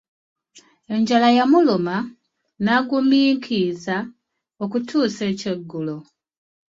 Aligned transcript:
Enjala 0.93 1.27
yamuluma 1.37 1.95
naguminkiiza 2.63 3.97
okutuusa 4.63 5.21
ekyeggulo. 5.31 5.97